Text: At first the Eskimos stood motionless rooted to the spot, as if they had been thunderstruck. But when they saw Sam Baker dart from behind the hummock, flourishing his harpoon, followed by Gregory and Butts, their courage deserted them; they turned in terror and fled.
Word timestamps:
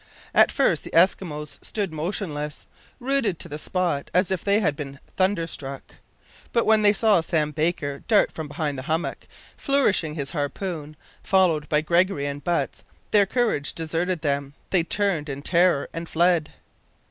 At 0.33 0.51
first 0.51 0.83
the 0.83 0.89
Eskimos 0.95 1.63
stood 1.63 1.93
motionless 1.93 2.65
rooted 2.99 3.37
to 3.37 3.47
the 3.47 3.59
spot, 3.59 4.09
as 4.15 4.31
if 4.31 4.43
they 4.43 4.59
had 4.59 4.75
been 4.75 4.99
thunderstruck. 5.15 5.97
But 6.51 6.65
when 6.65 6.81
they 6.81 6.91
saw 6.91 7.21
Sam 7.21 7.51
Baker 7.51 7.99
dart 8.07 8.31
from 8.31 8.47
behind 8.47 8.79
the 8.79 8.89
hummock, 8.89 9.27
flourishing 9.55 10.15
his 10.15 10.31
harpoon, 10.31 10.95
followed 11.21 11.69
by 11.69 11.81
Gregory 11.81 12.25
and 12.25 12.43
Butts, 12.43 12.83
their 13.11 13.27
courage 13.27 13.73
deserted 13.73 14.21
them; 14.21 14.55
they 14.71 14.81
turned 14.83 15.29
in 15.29 15.43
terror 15.43 15.87
and 15.93 16.09
fled. 16.09 16.51